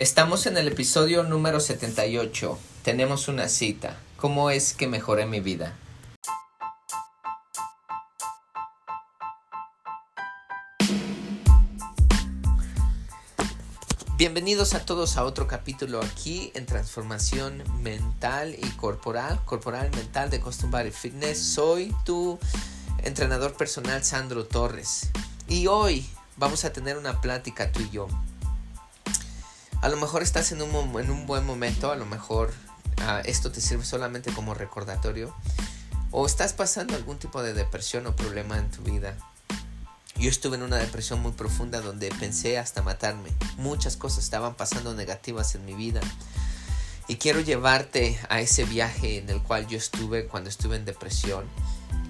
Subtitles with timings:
[0.00, 2.58] Estamos en el episodio número 78.
[2.82, 3.98] Tenemos una cita.
[4.16, 5.76] ¿Cómo es que mejoré mi vida?
[14.16, 20.40] Bienvenidos a todos a otro capítulo aquí en transformación mental y corporal, corporal mental de
[20.40, 21.38] Custom Body Fitness.
[21.38, 22.38] Soy tu
[23.02, 25.10] entrenador personal Sandro Torres
[25.46, 26.08] y hoy
[26.38, 28.08] vamos a tener una plática tú y yo.
[29.80, 32.52] A lo mejor estás en un, en un buen momento, a lo mejor
[33.02, 35.34] ah, esto te sirve solamente como recordatorio
[36.10, 39.16] o estás pasando algún tipo de depresión o problema en tu vida
[40.20, 43.30] yo estuve en una depresión muy profunda donde pensé hasta matarme.
[43.56, 46.02] Muchas cosas estaban pasando negativas en mi vida.
[47.08, 51.46] Y quiero llevarte a ese viaje en el cual yo estuve cuando estuve en depresión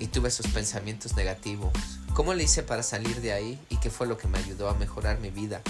[0.01, 1.73] y tuve esos pensamientos negativos.
[2.13, 4.75] ¿Cómo le hice para salir de ahí y qué fue lo que me ayudó a
[4.75, 5.63] mejorar mi vida?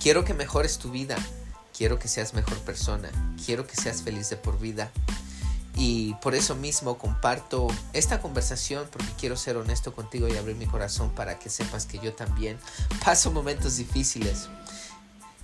[0.00, 1.16] Quiero que mejores tu vida.
[1.76, 3.10] Quiero que seas mejor persona.
[3.44, 4.90] Quiero que seas feliz de por vida.
[5.76, 10.66] Y por eso mismo comparto esta conversación porque quiero ser honesto contigo y abrir mi
[10.66, 12.58] corazón para que sepas que yo también
[13.04, 14.48] paso momentos difíciles.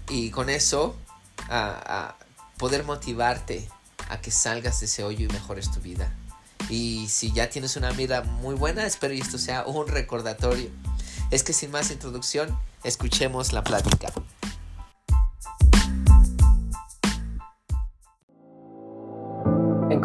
[0.08, 0.96] Y con eso
[1.50, 2.16] a,
[2.56, 3.68] poder motivarte
[4.08, 6.10] a que salgas de ese hoyo y mejores tu vida.
[6.70, 10.70] Y si ya tienes una vida muy buena, espero que esto sea un recordatorio.
[11.30, 14.12] Es que sin más introducción, escuchemos la plática.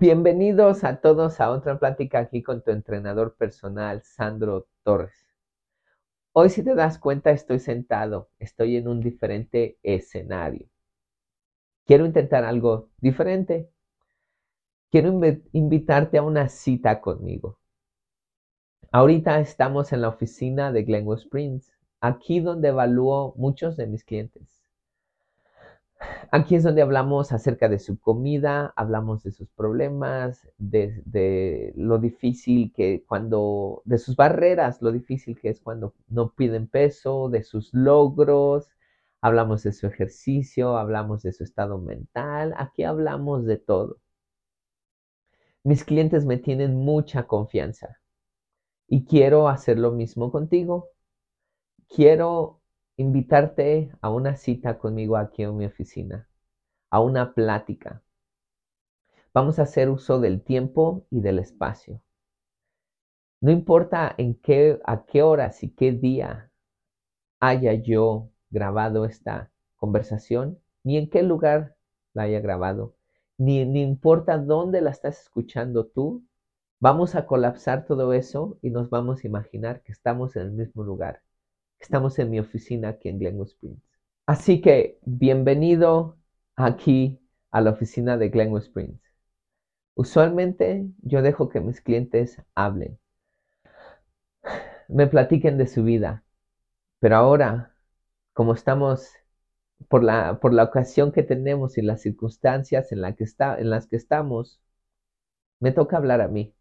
[0.00, 5.26] Bienvenidos a todos a otra plática aquí con tu entrenador personal, Sandro Torres.
[6.32, 10.68] Hoy si te das cuenta estoy sentado, estoy en un diferente escenario.
[11.84, 13.72] Quiero intentar algo diferente.
[14.88, 15.20] Quiero
[15.50, 17.58] invitarte a una cita conmigo.
[18.92, 24.57] Ahorita estamos en la oficina de Glenwood Springs, aquí donde evalúo muchos de mis clientes.
[26.30, 32.72] Aquí es donde hablamos acerca de su comida, hablamos de sus problemas, de, lo difícil
[32.74, 37.72] que cuando, de sus barreras, lo difícil que es cuando no piden peso, de sus
[37.72, 38.68] logros,
[39.20, 43.98] hablamos de su ejercicio, hablamos de su estado mental, aquí hablamos de todo.
[45.64, 47.98] Mis clientes me tienen mucha confianza
[48.88, 50.90] y quiero hacer lo mismo contigo.
[51.88, 52.57] Quiero
[52.98, 56.28] invitarte a una cita conmigo aquí en mi oficina,
[56.90, 58.02] a una plática.
[59.32, 62.02] Vamos a hacer uso del tiempo y del espacio.
[63.40, 66.50] No importa en qué, a qué horas y qué día
[67.38, 71.76] haya yo grabado esta conversación, ni en qué lugar
[72.14, 72.96] la haya grabado,
[73.36, 76.24] ni, ni importa dónde la estás escuchando tú,
[76.80, 80.82] vamos a colapsar todo eso y nos vamos a imaginar que estamos en el mismo
[80.82, 81.22] lugar
[81.80, 83.82] Estamos en mi oficina aquí en Glenwood Springs.
[84.26, 86.18] Así que bienvenido
[86.56, 89.00] aquí a la oficina de Glenwood Springs.
[89.94, 92.98] Usualmente yo dejo que mis clientes hablen,
[94.88, 96.24] me platiquen de su vida,
[97.00, 97.74] pero ahora,
[98.32, 99.10] como estamos
[99.88, 103.70] por la, por la ocasión que tenemos y las circunstancias en, la que está, en
[103.70, 104.60] las que estamos,
[105.60, 106.54] me toca hablar a mí.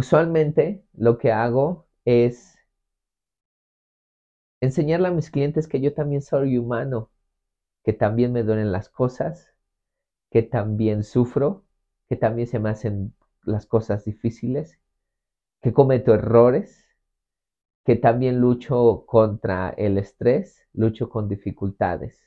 [0.00, 2.56] Usualmente lo que hago es
[4.62, 7.10] enseñarle a mis clientes que yo también soy humano,
[7.84, 9.54] que también me duelen las cosas,
[10.30, 11.64] que también sufro,
[12.08, 13.14] que también se me hacen
[13.44, 14.78] las cosas difíciles,
[15.62, 16.86] que cometo errores,
[17.84, 22.24] que también lucho contra el estrés, lucho con dificultades,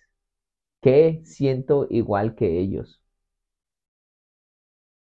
[0.81, 3.01] que siento igual que ellos.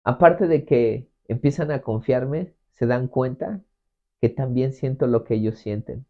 [0.05, 3.61] Aparte de que empiezan a confiarme, se dan cuenta
[4.21, 6.07] que también siento lo que ellos sienten.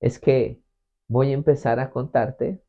[0.00, 0.62] Es que
[1.06, 2.62] voy a empezar a contarte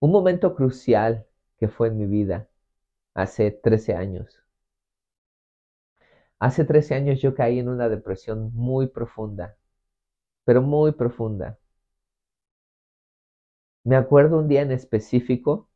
[0.00, 1.24] un momento crucial
[1.58, 2.48] que fue en mi vida
[3.14, 4.42] hace 13 años.
[6.40, 9.56] Hace 13 años yo caí en una depresión muy profunda,
[10.44, 11.58] pero muy profunda.
[13.84, 15.68] Me acuerdo un día en específico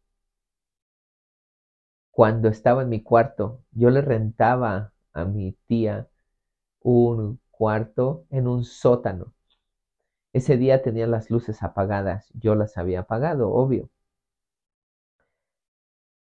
[2.11, 3.63] cuando estaba en mi cuarto.
[3.73, 6.09] Yo le rentaba a mi tía
[6.83, 9.35] un cuarto en un sótano.
[10.35, 13.89] Ese día tenía las luces apagadas, yo las había apagado, obvio.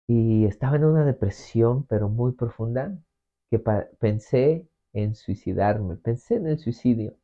[0.06, 2.98] Y estaba en una depresión, pero muy profunda,
[3.50, 3.60] que
[4.00, 7.16] pensé en suicidarme, pensé en el suicidio.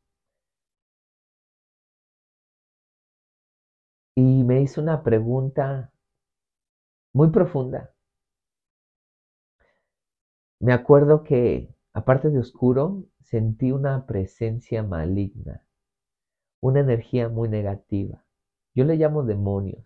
[4.15, 5.91] Y me hizo una pregunta
[7.13, 7.92] muy profunda.
[10.63, 15.67] Me acuerdo que, aparte de oscuro, sentí una presencia maligna,
[16.61, 18.23] una energía muy negativa.
[18.73, 19.85] Yo le llamo demonios.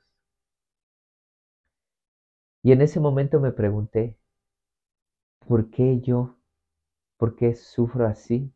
[2.62, 4.20] Y en ese momento me pregunté,
[5.48, 6.38] ¿por qué yo?
[7.18, 8.54] ¿Por qué sufro así?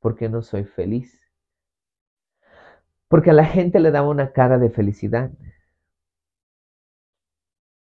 [0.00, 1.20] ¿Por qué no soy feliz?
[3.08, 5.32] Porque a la gente le daba una cara de felicidad.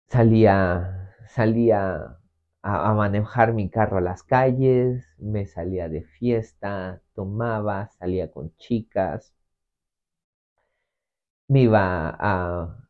[0.09, 2.19] Salía, salía
[2.63, 9.35] a, manejar mi carro a las calles, me salía de fiesta, tomaba, salía con chicas,
[11.49, 12.89] me iba a,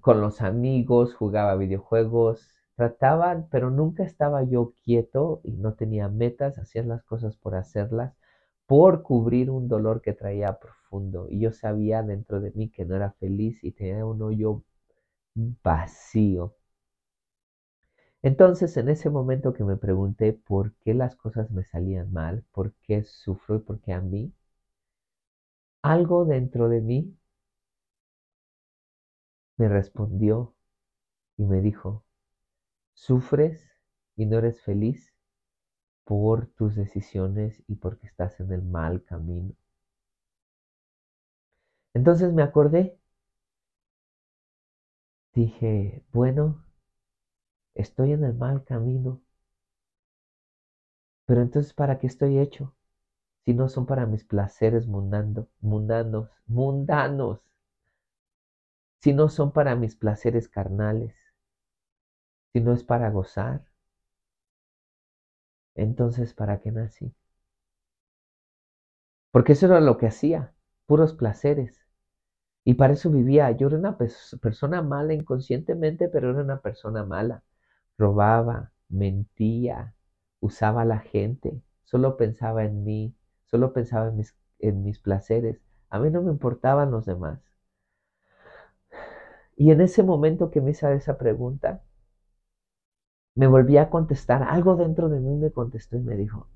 [0.00, 6.58] con los amigos, jugaba videojuegos, trataba, pero nunca estaba yo quieto y no tenía metas,
[6.58, 8.14] hacía las cosas por hacerlas,
[8.66, 11.26] por cubrir un dolor que traía profundo.
[11.28, 14.62] Y yo sabía dentro de mí que no era feliz y tenía un hoyo
[15.62, 16.54] vacío.
[18.26, 22.74] Entonces, en ese momento que me pregunté por qué las cosas me salían mal, por
[22.82, 24.34] qué sufro y por qué a mí,
[25.80, 27.16] algo dentro de mí
[29.58, 30.54] me respondió
[31.36, 32.04] y me dijo,
[32.94, 33.68] sufres
[34.16, 35.14] y no eres feliz
[36.04, 39.54] por tus decisiones y porque estás en el mal camino.
[41.94, 42.96] Entonces me acordé,
[45.34, 46.65] dije, bueno,
[47.76, 49.22] estoy en el mal camino.
[51.24, 52.74] Pero entonces, ¿para qué estoy hecho?
[53.44, 57.40] Si no son para mis placeres mundanos, mundanos, mundanos.
[59.00, 61.14] Si no son para mis placeres carnales.
[62.52, 63.64] Si no es para gozar.
[65.76, 67.14] Entonces, ¿para qué nací?
[69.30, 70.52] Porque eso era lo que hacía,
[70.86, 71.80] puros placeres.
[72.64, 73.50] Y para eso vivía.
[73.52, 77.42] Yo era una persona mala inconscientemente, pero era una persona mala
[77.98, 79.94] robaba, mentía,
[80.40, 83.14] usaba a la gente, solo pensaba en mí,
[83.46, 85.60] solo pensaba en mis, en mis placeres.
[85.90, 87.40] A mí no me importaban los demás.
[89.56, 91.82] Y en ese momento que me hice esa pregunta,
[93.34, 94.42] me volví a contestar.
[94.42, 96.48] Algo dentro de mí me contestó y me dijo,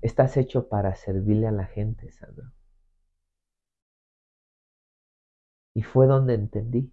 [0.00, 2.52] estás hecho para servirle a la gente, Sandro.
[5.74, 6.92] Y fue donde entendí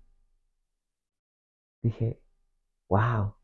[1.86, 2.20] Dije,
[2.90, 3.36] wow,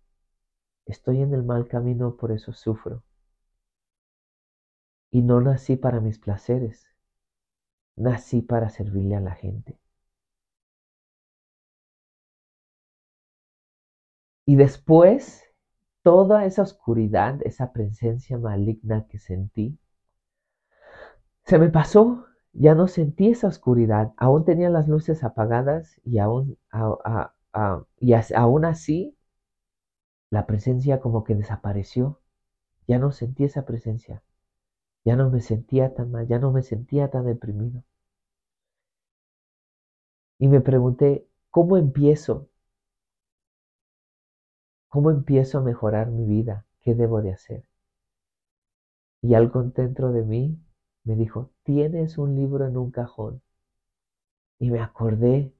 [0.88, 3.03] estoy en el mal camino, por eso sufro.
[5.11, 6.88] Y no nací para mis placeres,
[7.95, 9.77] nací para servirle a la gente.
[14.47, 15.44] Y después,
[16.01, 19.77] toda esa oscuridad, esa presencia maligna que sentí,
[21.45, 26.57] se me pasó, ya no sentí esa oscuridad, aún tenía las luces apagadas y aún,
[27.53, 29.15] Ah, y aún así,
[30.31, 32.19] la presencia como que desapareció.
[32.87, 34.23] Ya no sentí esa presencia.
[35.05, 37.83] Ya no me sentía tan mal, ya no me sentía tan deprimido.
[40.39, 42.49] Y me pregunté, ¿cómo empiezo?
[44.89, 46.67] ¿Cómo empiezo a mejorar mi vida?
[46.81, 47.63] ¿Qué debo de hacer?
[49.23, 50.59] Y algo dentro de mí
[51.05, 53.41] me dijo, tienes un libro en un cajón.
[54.59, 55.51] Y me acordé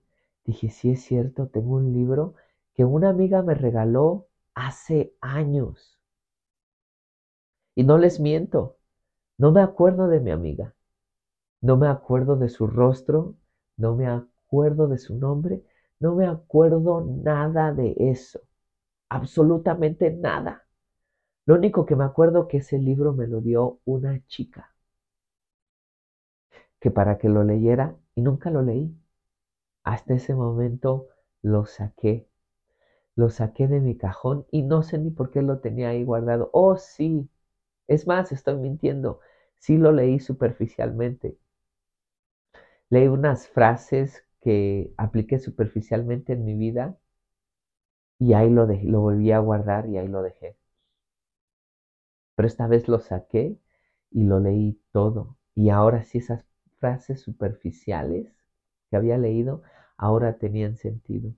[0.45, 2.36] Dije, sí es cierto, tengo un libro
[2.75, 6.00] que una amiga me regaló hace años.
[7.75, 8.77] Y no les miento,
[9.38, 10.75] no me acuerdo de mi amiga,
[11.62, 13.36] no me acuerdo de su rostro,
[13.77, 15.63] no me acuerdo de su nombre,
[16.00, 18.41] no me acuerdo nada de eso,
[19.10, 20.65] absolutamente nada.
[21.45, 24.75] Lo único que me acuerdo que ese libro me lo dio una chica,
[26.81, 29.00] que para que lo leyera y nunca lo leí.
[29.84, 31.08] Hasta ese momento
[31.44, 32.28] lo saqué.
[33.16, 36.50] Lo saqué de mi cajón y no sé ni por qué lo tenía ahí guardado.
[36.54, 37.30] Oh, sí.
[37.88, 39.22] Es más, estoy mintiendo.
[39.60, 41.38] Sí lo leí superficialmente.
[42.92, 46.96] Leí unas frases que apliqué superficialmente en mi vida
[48.20, 50.56] y ahí lo, lo volví a guardar y ahí lo dejé.
[52.36, 53.58] Pero esta vez lo saqué
[54.12, 55.38] y lo leí todo.
[55.56, 56.46] Y ahora sí esas
[56.78, 58.36] frases superficiales
[58.91, 59.63] que había leído
[59.98, 61.31] ahora tenían sentido.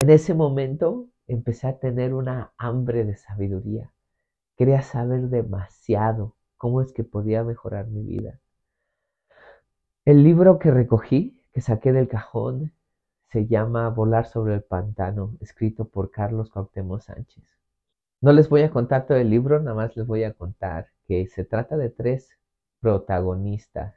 [0.00, 3.92] En ese momento empecé a tener una hambre de sabiduría.
[4.56, 8.40] Quería saber demasiado cómo es que podía mejorar mi vida.
[10.06, 12.72] El libro que recogí, que saqué del cajón,
[13.30, 17.44] se llama Volar sobre el pantano, escrito por Carlos Cuauhtémoc Sánchez.
[18.22, 21.26] No les voy a contar todo el libro, nada más les voy a contar que
[21.26, 22.30] se trata de tres
[22.80, 23.94] protagonistas.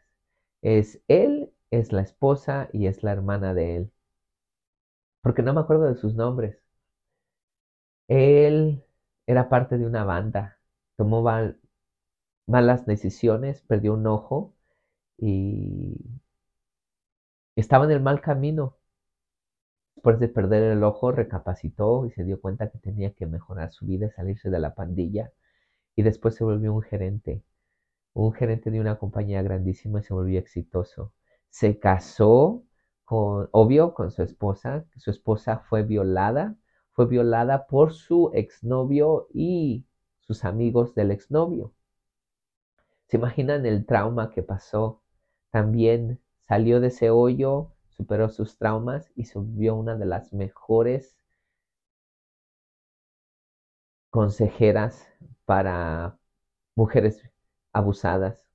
[0.61, 3.91] Es él, es la esposa y es la hermana de él.
[5.21, 6.57] Porque no me acuerdo de sus nombres.
[8.09, 8.83] Él
[9.25, 10.57] era parte de una banda,
[10.97, 11.23] tomó
[12.47, 14.53] malas decisiones, perdió un ojo
[15.17, 15.95] y
[17.55, 18.75] estaba en el mal camino.
[19.93, 23.85] Después de perder el ojo, recapacitó y se dio cuenta que tenía que mejorar su
[23.85, 25.31] vida, salirse de la pandilla.
[25.95, 27.43] Y después se volvió un gerente,
[28.13, 31.13] un gerente de una compañía grandísima y se volvió exitoso.
[31.49, 32.63] Se casó
[33.05, 34.85] con, obvio, con su esposa.
[34.97, 36.55] Su esposa fue violada,
[36.91, 39.85] fue violada por su exnovio y
[40.19, 41.73] sus amigos del exnovio.
[43.07, 45.01] ¿Se imaginan el trauma que pasó?
[45.51, 51.17] También salió de ese hoyo, superó sus traumas y se volvió una de las mejores
[54.11, 55.07] consejeras
[55.45, 56.17] para
[56.75, 57.23] mujeres
[57.73, 58.48] abusadas.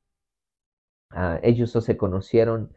[1.14, 2.72] Ah, ellos se conocieron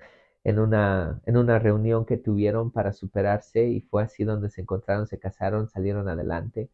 [0.45, 5.07] en una, en una reunión que tuvieron para superarse y fue así donde se encontraron,
[5.07, 6.69] se casaron, salieron adelante.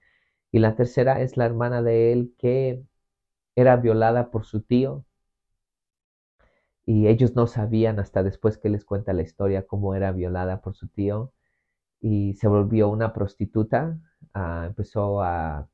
[0.51, 2.84] Y la tercera es la hermana de él que
[3.55, 5.05] era violada por su tío
[6.86, 10.75] y ellos no sabían hasta después que les cuenta la historia cómo era violada por
[10.75, 11.34] su tío
[12.01, 14.00] y se volvió una prostituta,
[14.36, 15.70] ah, empezó a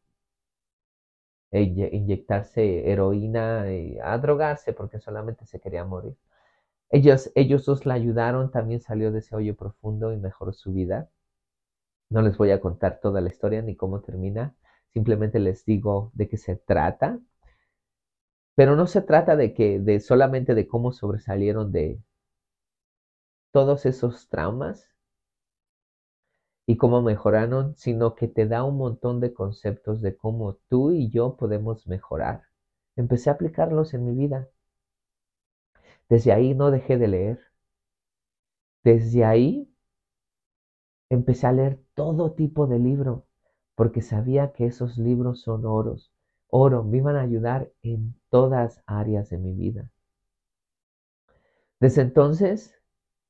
[1.51, 6.15] inyectarse heroína y a drogarse porque solamente se quería morir.
[6.91, 11.09] Ellos, ellos dos la ayudaron, también salió de ese hoyo profundo y mejoró su vida.
[12.09, 14.55] No les voy a contar toda la historia ni cómo termina,
[14.93, 17.19] simplemente les digo de qué se trata
[18.59, 21.97] pero no se trata de que, de solamente de cómo sobresalieron de
[23.53, 24.85] todos esos traumas
[26.69, 31.09] y cómo mejoraron, sino que te da un montón de conceptos de cómo tú y
[31.09, 32.43] yo podemos mejorar.
[32.95, 34.47] Empecé a aplicarlos en mi vida.
[36.09, 37.39] Desde ahí no dejé de leer.
[38.83, 39.73] Desde ahí
[41.09, 43.25] empecé a leer todo tipo de libro,
[43.75, 46.11] porque sabía que esos libros son oros
[46.51, 49.91] oro, me iban a ayudar en todas áreas de mi vida.
[51.79, 52.73] Desde entonces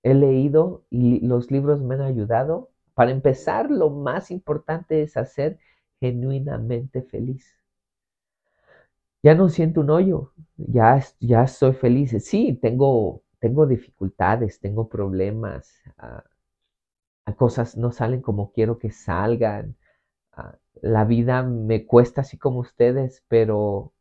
[0.04, 2.70] he leído y los libros me han ayudado.
[3.00, 5.58] Para empezar, lo más importante es hacer
[6.02, 7.46] genuinamente feliz.
[9.24, 12.12] Ya no siento un hoyo, ya, ya soy feliz.
[12.26, 16.26] Sí, tengo, tengo dificultades, tengo problemas, ah,
[17.38, 19.76] cosas no salen como quiero que salgan,
[20.34, 23.94] ah, la vida me cuesta así como ustedes, pero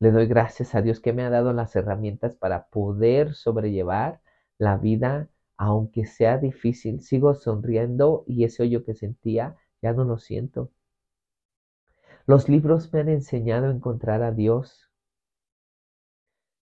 [0.00, 4.20] le doy gracias a Dios que me ha dado las herramientas para poder sobrellevar
[4.58, 5.28] la vida,
[5.64, 7.00] aunque sea difícil.
[7.00, 10.70] Sigo sonriendo y ese hoyo que sentía ya no lo siento.
[12.26, 14.90] Los libros me han enseñado a encontrar a Dios.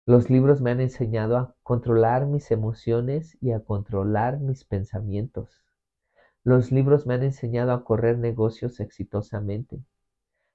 [0.07, 5.64] Los libros me han enseñado a controlar mis emociones y a controlar mis pensamientos.
[6.45, 9.80] Los libros me han enseñado a correr negocios exitosamente.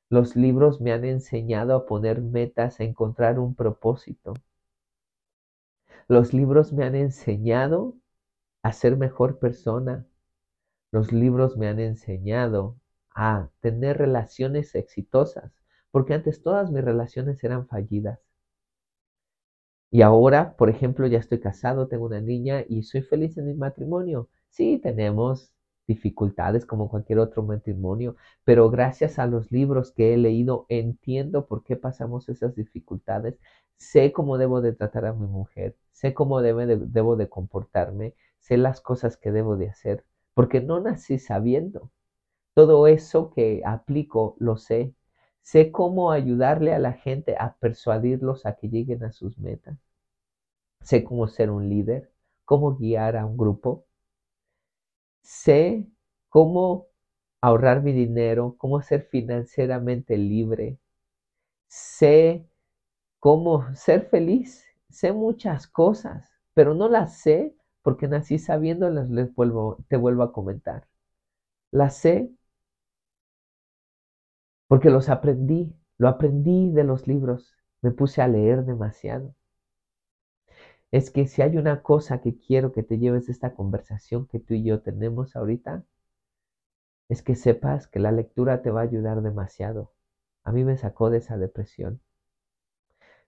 [0.10, 4.34] Los libros me han enseñado a poner metas, a encontrar un propósito.
[6.08, 7.96] Los libros me han enseñado
[8.66, 10.08] a ser mejor persona.
[10.92, 12.80] Los libros me han enseñado
[13.14, 15.54] a tener relaciones exitosas,
[15.92, 18.20] porque antes todas mis relaciones eran fallidas.
[19.92, 23.54] Y ahora, por ejemplo, ya estoy casado, tengo una niña y soy feliz en mi
[23.54, 24.30] matrimonio.
[24.50, 25.54] Sí, tenemos
[25.86, 31.64] dificultades como cualquier otro matrimonio, pero gracias a los libros que he leído entiendo por
[31.64, 33.38] qué pasamos esas dificultades,
[33.78, 38.80] sé cómo debo de tratar a mi mujer, sé cómo debo de comportarme, sé las
[38.80, 41.92] cosas que debo de hacer, porque no nací sabiendo.
[42.54, 44.94] Todo eso que aplico lo sé.
[45.42, 49.80] Sé cómo ayudarle a la gente a persuadirlos a que lleguen a sus metas.
[50.82, 52.14] Sé cómo ser un líder,
[52.46, 53.86] cómo guiar a un grupo,
[55.22, 55.86] sé
[56.30, 56.88] cómo
[57.42, 60.80] ahorrar mi dinero, cómo ser financieramente libre,
[61.68, 62.48] sé
[63.20, 64.66] cómo ser feliz.
[64.90, 67.56] Sé muchas cosas, pero no las sé
[67.86, 70.90] porque nací sabiéndolas, les vuelvo, te vuelvo a comentar.
[71.72, 72.32] Las sé
[74.68, 79.34] porque los aprendí, lo aprendí de los libros, me puse a leer demasiado.
[80.90, 84.40] Es que si hay una cosa que quiero que te lleves de esta conversación que
[84.40, 85.84] tú y yo tenemos ahorita,
[87.10, 89.92] es que sepas que la lectura te va a ayudar demasiado.
[90.44, 92.00] A mí me sacó de esa depresión.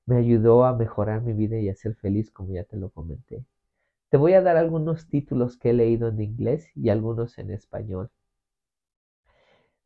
[0.07, 3.45] Me ayudó a mejorar mi vida y a ser feliz, como ya te lo comenté.
[4.09, 8.09] Te voy a dar algunos títulos que he leído en inglés y algunos en español.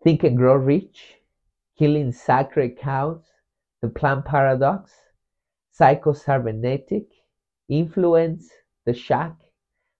[0.04, 1.22] Think and Grow Rich,
[1.76, 3.26] Killing Sacred Cows,
[3.82, 4.94] The Plant Paradox,
[5.72, 7.08] Psycho-Cybernetic,
[7.68, 8.52] Influence,
[8.86, 9.38] The Shack,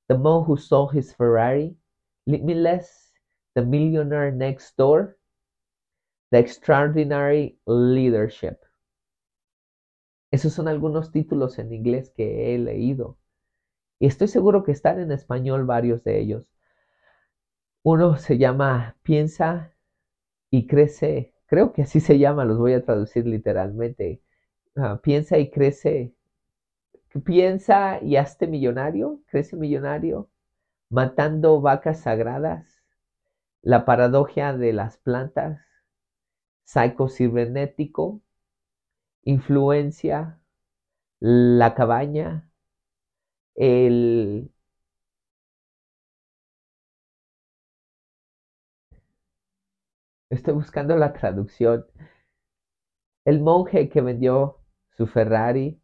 [0.08, 1.76] The Man Who Sold His Ferrari,
[2.28, 3.12] Limitless,
[3.56, 5.18] The Millionaire Next Door,
[6.30, 8.60] The Extraordinary Leadership.
[10.32, 13.18] Esos son algunos títulos en inglés que he leído.
[14.02, 16.44] Y estoy seguro que están en español varios de ellos.
[17.84, 19.76] Uno se llama Piensa
[20.50, 21.36] y crece.
[21.46, 24.24] Creo que así se llama, los voy a traducir literalmente.
[24.76, 26.16] Ah, piensa y crece.
[27.24, 30.32] Piensa y hazte millonario, crece millonario,
[30.90, 32.82] matando vacas sagradas,
[33.62, 35.62] la paradoja de las plantas,
[36.64, 38.24] psicocibernético,
[39.22, 40.40] influencia,
[41.20, 42.51] la cabaña,
[43.62, 44.50] el
[50.32, 51.86] Estoy buscando la traducción.
[53.26, 54.60] El monje que vendió
[54.96, 55.82] su Ferrari,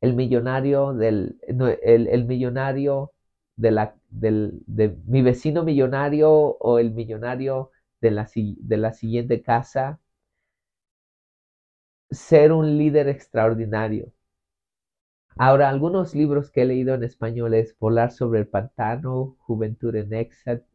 [0.00, 3.12] el millonario del, el millonario
[3.56, 7.70] de, la, de mi vecino millonario o el millonario
[8.00, 10.00] de la, de la siguiente casa.
[12.10, 14.12] Ser un líder extraordinario.
[15.38, 20.12] Ahora, algunos libros que he leído en español es Volar sobre el pantano, Juventud en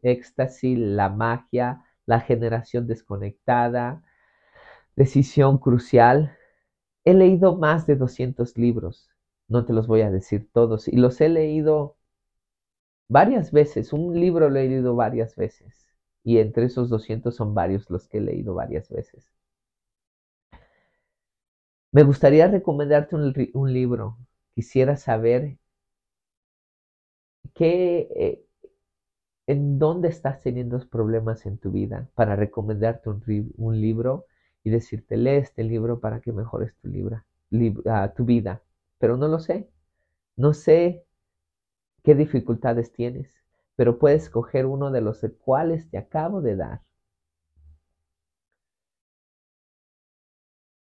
[0.03, 4.03] éxtasis, La magia, La generación desconectada,
[4.95, 6.37] Decisión crucial.
[7.05, 9.09] He leído más de 200 libros,
[9.47, 11.97] no te los voy a decir todos, y los he leído
[13.07, 15.87] varias veces, un libro lo he leído varias veces
[16.23, 19.31] y entre esos 200 son varios los que he leído varias veces.
[21.93, 24.17] Me gustaría recomendarte un, libro.
[24.55, 25.57] Quisiera saber
[27.53, 28.45] qué, eh,
[29.47, 34.25] en dónde estás teniendo problemas en tu vida para recomendarte un, libro
[34.63, 37.25] y decirte, lee este libro para que mejores tu, libra,
[37.85, 38.61] ah, tu vida.
[38.99, 39.69] Pero no lo sé.
[40.37, 41.05] No sé
[42.03, 43.33] qué dificultades tienes,
[43.75, 46.81] pero puedes escoger uno de los cuales te acabo de dar.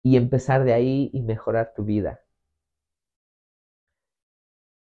[0.05, 2.24] Y empezar de ahí y mejorar tu vida.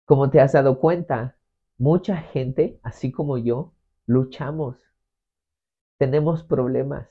[0.09, 1.37] Como te has dado cuenta,
[1.77, 3.75] mucha gente, así como yo,
[4.07, 4.75] luchamos.
[5.99, 7.07] Tenemos problemas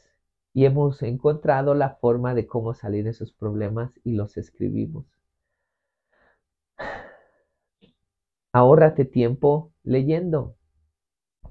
[0.53, 5.07] y hemos encontrado la forma de cómo salir de esos problemas y los escribimos.
[8.53, 10.57] Ahórrate tiempo leyendo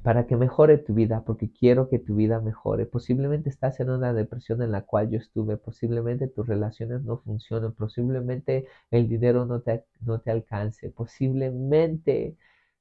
[0.03, 2.85] para que mejore tu vida, porque quiero que tu vida mejore.
[2.85, 7.73] Posiblemente estás en una depresión en la cual yo estuve, posiblemente tus relaciones no funcionan,
[7.73, 12.37] posiblemente el dinero no te, no te alcance, posiblemente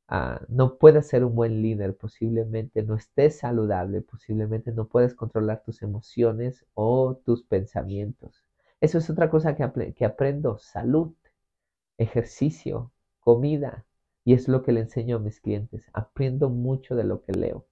[0.09, 5.63] ah, no puedas ser un buen líder, posiblemente no estés saludable, posiblemente no puedes controlar
[5.65, 8.45] tus emociones o tus pensamientos.
[8.81, 11.15] Eso es otra cosa que, que aprendo, salud,
[11.99, 13.86] ejercicio, comida,
[14.27, 15.89] y es lo que le enseño a mis clientes.
[15.93, 17.65] Aprendo mucho de lo que leo.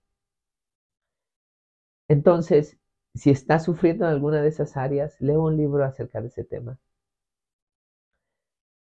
[2.08, 2.78] Entonces,
[3.14, 6.78] si estás sufriendo en alguna de esas áreas, leo un libro acerca de ese tema.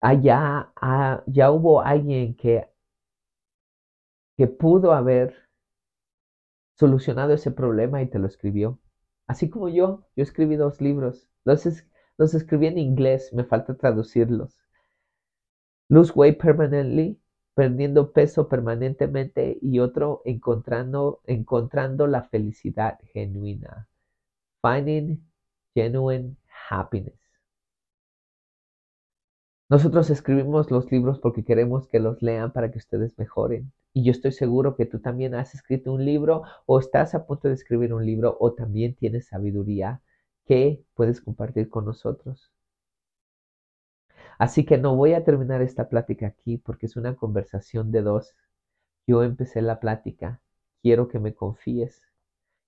[0.00, 2.68] Allá ah, ya hubo alguien que,
[4.37, 5.35] que pudo haber
[6.74, 8.79] solucionado ese problema y te lo escribió.
[9.26, 11.29] Así como yo, yo escribí dos libros.
[11.44, 11.66] Los,
[12.16, 14.57] los escribí en inglés, me falta traducirlos.
[15.88, 17.20] Lose Weight Permanently
[17.57, 23.88] perdiendo peso permanentemente y otro encontrando, encontrando la felicidad genuina.
[24.61, 25.27] Finding
[25.75, 26.37] genuine
[26.69, 27.19] happiness.
[29.71, 33.73] Nosotros escribimos los libros porque queremos que los lean para que ustedes mejoren.
[33.95, 37.49] Y yo estoy seguro que tú también has escrito un libro o estás a punto
[37.49, 40.03] de escribir un libro o también tienes sabiduría
[40.45, 42.53] que puedes compartir con nosotros.
[44.38, 48.35] Así que no voy a terminar esta plática aquí porque es una conversación de dos.
[49.07, 50.40] Yo empecé la plática.
[50.83, 52.03] Quiero que me confíes.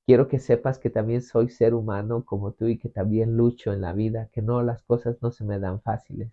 [0.06, 3.82] Quiero que sepas que también soy ser humano como tú y que también lucho en
[3.82, 6.32] la vida, que no las cosas no se me dan fáciles.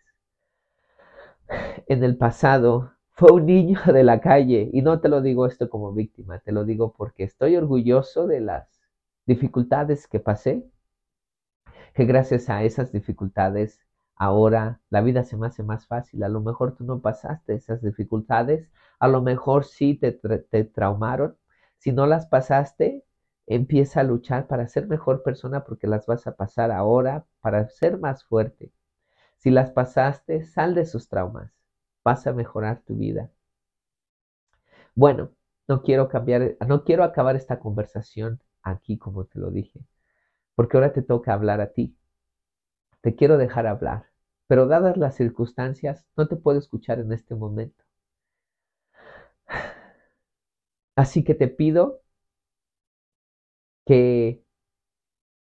[1.88, 5.69] En el pasado fue un niño de la calle y no te lo digo esto
[5.69, 8.82] como víctima, te lo digo porque estoy orgulloso de las
[9.26, 10.65] dificultades que pasé,
[11.93, 13.85] que gracias a esas dificultades
[14.15, 16.23] ahora la vida se me hace más fácil.
[16.23, 21.38] A lo mejor tú no pasaste esas dificultades, a lo mejor sí te, te traumaron.
[21.78, 23.04] Si no las pasaste,
[23.47, 27.97] empieza a luchar para ser mejor persona porque las vas a pasar ahora para ser
[27.99, 28.71] más fuerte.
[29.38, 31.51] Si las pasaste, sal de sus traumas.
[32.04, 33.32] Vas a mejorar tu vida.
[34.95, 35.32] Bueno,
[35.67, 39.80] no quiero cambiar, no quiero acabar esta conversación aquí como te lo dije,
[40.56, 41.95] porque ahora te toca hablar a ti.
[43.06, 44.08] Te quiero dejar hablar,
[44.48, 47.84] pero dadas las circunstancias, no te puedo escuchar en este momento.
[50.96, 52.02] Así que te pido
[53.86, 54.44] que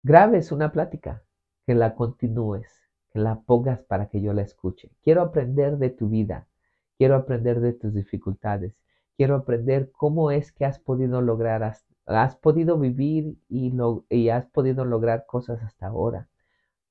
[0.02, 1.24] grabes una plática,
[1.66, 2.66] que la continúes,
[3.10, 4.90] que la pongas para que yo la escuche.
[5.02, 6.48] Quiero aprender de tu vida,
[6.96, 8.74] quiero aprender de tus dificultades,
[9.18, 11.62] quiero aprender cómo es que has podido lograr
[12.06, 16.30] has podido vivir y, has podido lograr cosas hasta ahora.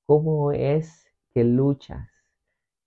[0.05, 2.09] ¿Cómo es que luchas?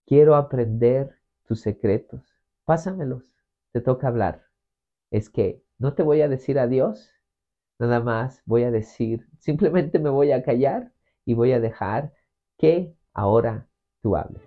[0.07, 2.23] Quiero aprender tus secretos.
[2.65, 3.33] Pásamelos.
[3.73, 4.45] Te toca hablar.
[5.11, 7.11] Es que no te voy a decir adiós.
[7.79, 10.93] Nada más voy a decir, simplemente me voy a callar
[11.25, 12.13] y voy a dejar
[12.59, 13.69] que ahora
[14.01, 14.43] tú hables.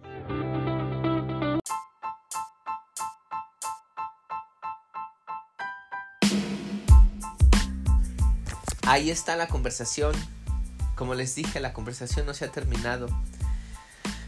[8.88, 10.14] Ahí está la conversación.
[10.98, 13.08] Como les dije, la conversación no se ha terminado.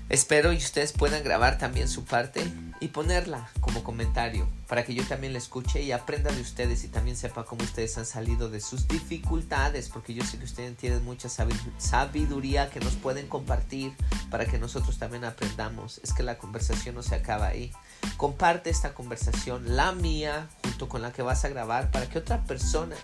[0.08, 2.44] Espero y ustedes puedan grabar también su parte
[2.80, 6.88] y ponerla como comentario para que yo también la escuche y aprenda de ustedes y
[6.88, 11.04] también sepa cómo ustedes han salido de sus dificultades porque yo sé que ustedes tienen
[11.04, 13.94] mucha sabiduría que nos pueden compartir
[14.32, 16.00] para que nosotros también aprendamos.
[16.04, 17.72] Es que la conversación no se acaba ahí.
[18.18, 20.50] Comparte esta conversación, la mía,
[20.88, 22.96] con la que vas a grabar para que otra persona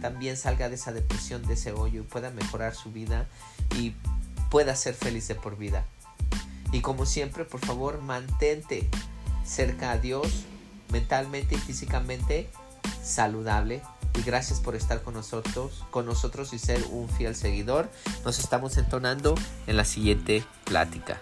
[0.00, 3.26] también salga de esa depresión, de ese hoyo y pueda mejorar su vida
[3.76, 3.94] y
[4.50, 5.84] pueda ser feliz de por vida.
[6.72, 8.88] Y como siempre, por favor, mantente
[9.44, 10.44] cerca a Dios
[10.90, 12.50] mentalmente y físicamente
[13.02, 13.82] saludable.
[14.16, 17.90] Y gracias por estar con nosotros, con nosotros y ser un fiel seguidor.
[18.24, 19.34] Nos estamos entonando
[19.66, 21.20] en la siguiente plática.